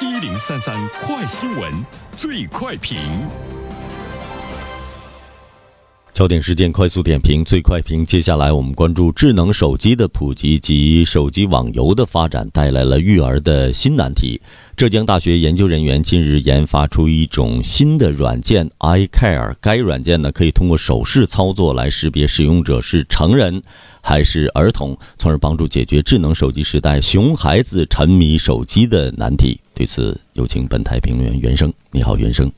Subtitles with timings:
[0.00, 1.72] 一零三三快新闻，
[2.16, 2.96] 最快评。
[6.18, 8.04] 焦点事件快速点评，最快评。
[8.04, 14.40] 接下来我们关注智能手机的普及及手机网游的发展带来了育儿的新难题。
[14.76, 23.62] 浙江大学研究人员近日研发出一种新的软件 iCare，该软件呢可以通过手势操作来识别使用者是成人
[24.00, 29.60] 还是儿童，从而帮助解决智能手机时代熊孩子沉迷手机的难题。
[29.72, 31.72] 对此，有请本台评论员袁生。
[31.92, 32.50] 你好，袁生。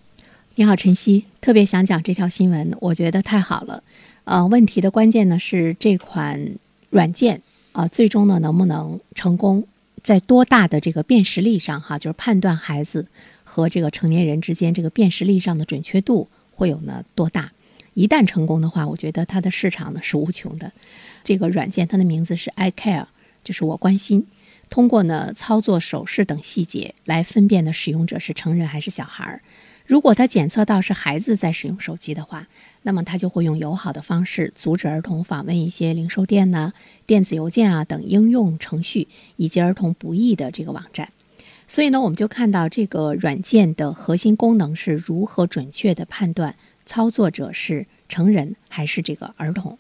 [0.57, 3.85] 你好，晨曦，特别想讲这条新闻，我觉得太好了。
[4.25, 6.57] 呃，问题的关键呢是这款
[6.91, 7.41] 软件
[7.71, 9.65] 啊，最终呢能不能成功，
[10.03, 13.07] 在多大的这个辨识力上哈，就是判断孩子
[13.45, 17.53] 和这个成年人之间这个辨识力上的准确度会有呢多大？
[17.95, 20.73] 一旦成功的话，我觉得它的市场呢是无穷的。
[21.23, 23.07] 这个软件它的名字是 iCare，
[23.45, 24.27] 就是我关心。
[24.69, 29.41] 通过呢操作手势等细节来分辨呢使用者是成人还是小孩儿。
[29.91, 32.47] 如果他检测到是孩子在使用手机的话，
[32.83, 36.73] 那么他就会用友好的方式阻止儿童访问一些零售店呐、
[37.07, 41.09] 电子邮件啊等应用程序以及儿童不宜的这个网站。
[41.67, 46.55] 所以呢，我们就看到这个软件的核心功能是如何准确的判断
[46.87, 49.77] 操作者是成人还是这个儿童。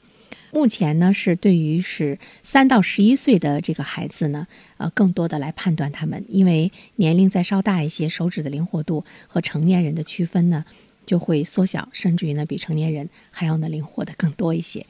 [0.52, 4.46] 目前呢，是对于是三到十一岁的这个孩子呢，
[4.78, 10.64] 呃，更多的来判断他们，因为年龄再稍大一些，手指的灵活度和成年人的区分呢
[11.06, 14.84] 就会缩小，甚至于呢比成年人还要呢灵活的更多一些。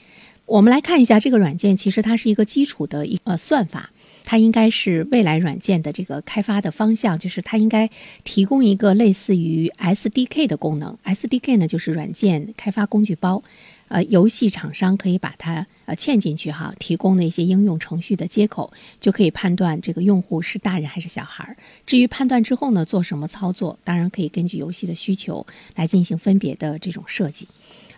[0.47, 3.91] 我们来看一下这个软件，其实它是一个基础的一呃算法，
[4.25, 7.89] 它应该是未来软件的这个开发的方向，就是它应该
[8.25, 13.43] 提供一个类似于 SDK 的功能，SDK 呢就是软件开发工具包。
[13.91, 21.57] 呃，游戏厂商可以把它呃嵌进去哈，提供那些应用程序的接口，就可以判断这个用户是大人还是小孩儿。
[21.85, 27.49] 至于判断之后呢，做什么操作，当然可以根据游戏的需求来进行分别的这种设计。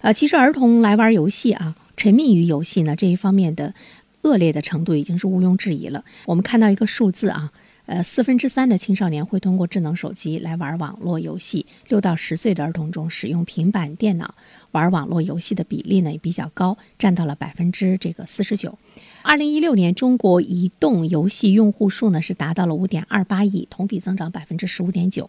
[0.00, 3.74] 呃，其实儿童来玩游戏啊，沉迷于游戏呢这一方面的
[4.22, 6.02] 恶劣的程度已经是毋庸置疑了。
[6.24, 7.52] 我们看到一个数字啊。
[7.86, 11.66] 呃，四分之三的青少年会通过智能手机来玩网络游戏。
[11.88, 14.34] 六到十岁的儿童中，使用平板电脑
[14.70, 18.78] 玩网络游戏的比例呢也比较高，占到了百分之这个四十九。
[19.22, 25.28] 二零一六年，中国移动游戏用户数呢是达到了五点二八亿，同比增长百分之十五点九。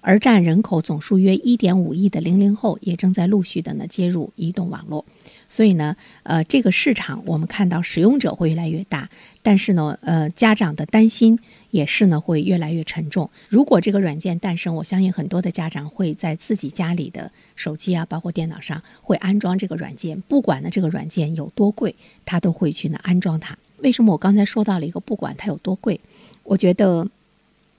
[0.00, 5.04] 而占人口总数约一点五亿的零零后也正在陆续的呢接入移动网络。
[5.48, 9.08] 所以呢，呃，这个市场我们看到使用者会越来越大，
[9.42, 11.38] 但是呢，呃，家长的担心
[11.70, 13.30] 也是呢会越来越沉重。
[13.48, 23.56] 如果这个软件诞生，我相信很多的家长会在自己家里的手机啊，包括电脑上会安装这个软件，不管呢这个软件有多贵，他都会去呢安装它。
[23.78, 26.00] 为什么我刚才说到了一个不管它有多贵？
[26.42, 27.08] 我觉得。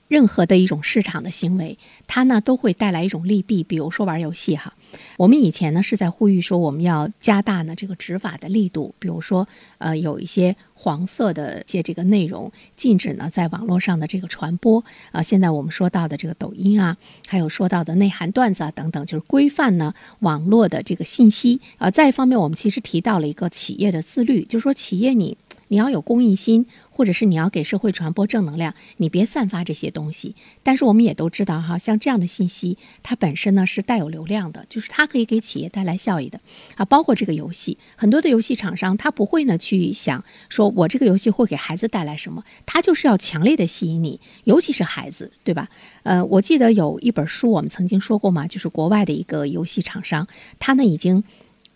[0.08, 3.62] 任何的一种市场的行为，它呢都会带来一种利弊。
[3.62, 4.74] 比如说玩游戏哈，
[5.16, 8.94] 我们以前呢是在呼吁说我们要加大呢这个执法的力度。
[8.98, 9.46] 比如说，
[9.76, 14.82] 呃，有一些黄色的一些这个内容禁止呢在网络上的这个传播。
[15.12, 16.96] 啊，现在我们说到的这个抖音啊，
[17.26, 21.60] 还有说到的内涵段子啊等等，就是规范呢网络的这个信息。
[21.76, 25.36] 啊，再一方面，我们其实提到了一个企业的自律，就是说企业你。
[25.68, 30.34] 你要有公益心，或者是你要给社会传播正能量，你别散发这些东西。
[30.62, 36.40] 但是我们也都知道哈，像这样的信息，它本身呢是带有流量的，就是它可以给企业带来效益的
[36.76, 36.84] 啊。
[36.84, 45.68] 包括这个游戏，很多的游戏厂商他不会呢去想说我这个游戏会给孩子带来什么，他就是要强烈的吸引你，尤其是孩子，对吧？
[46.02, 50.26] 呃，我记得有一本书我们曾经说过嘛，就是国外的一个游戏厂商，
[50.58, 51.22] 他呢已经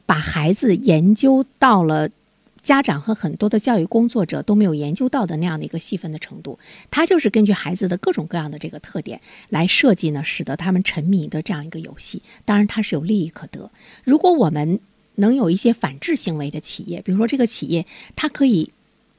[0.06, 2.08] 把孩子研究到了。
[2.62, 6.58] 家长和很多的教育工作者都没有研究到的那样的一个细分的程度，
[6.90, 12.22] 他就是根据孩子的各种各样的这个特点来设计呢，使得他们沉迷的这样一个游戏。
[12.44, 13.70] 当然，它是有利益可得。
[14.04, 14.80] 如果我们
[15.16, 17.86] 能有一些反制行为的企业，比如说这个企业，
[18.16, 18.70] 它可以。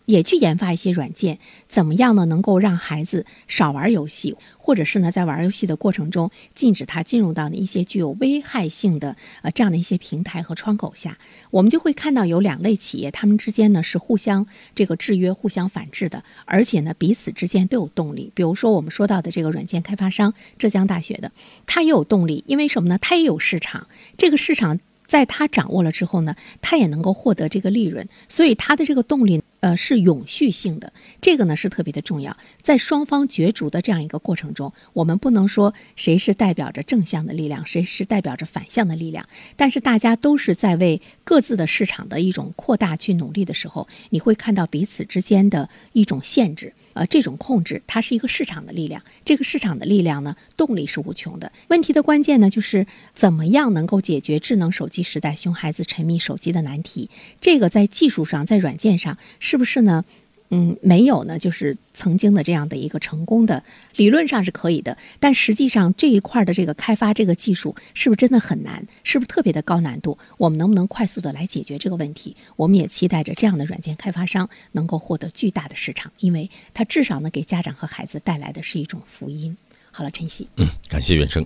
[0.06, 2.26] 也去研发一些软件，怎么样呢？
[2.26, 11.18] 能够让孩子少玩游戏，或者是呢，在玩游戏的过程中禁止他进入到一些具有危害性的呃这样的一些平台和窗口下，
[11.52, 14.46] 我们就会看到有两类企业，他们之间呢是互相
[14.76, 18.32] 这个制约、互相反制的，而且呢彼此之间都有动力。
[18.34, 21.32] 比如说我们说到的这个软件开发商，浙江大学的，
[21.66, 22.98] 它也有动力，因为什么呢？
[23.02, 23.88] 它也有市场，
[24.18, 24.80] 这个市场。
[25.06, 32.36] 在他掌握了之后呢，他也能够获得这个利润，所以他的这个动力呃是永续性的，这个呢是特别的重要。
[32.62, 39.26] 在双方角逐的这样一个过程中，我们不能说谁是代表着正向的力量，谁是代表着反向的力量，
[39.56, 46.74] 但是大家都是在为各自的市场的一种扩大去努力的时候，你会看到彼此之间的一种限制。
[46.94, 51.52] 呃，这种控制它是一个市场的力量，这个市场的力量呢，动力是无穷的。
[51.68, 57.10] 问题的关键呢，就是怎么样能够解决智能手机时代熊孩子沉迷手机的难题？
[57.42, 60.06] 这个在技术上，在软件上，是不是呢？
[60.54, 63.64] 嗯，没有呢，就是曾经的这样的一个成功的，
[63.96, 68.86] 理论上是可以的，但实际上这一块的这个开发这个技术是不是真的很难？
[69.04, 70.18] 是不是特别的高难度？
[70.38, 72.36] 我们能不能快速的来解决这个问题？
[72.56, 79.58] 我们也期待着这样的软件开发商能够获得巨大的市场，因为它至少呢给家长和孩子带来的是一种福音。
[79.92, 81.46] 好了，晨曦，嗯，感谢袁生。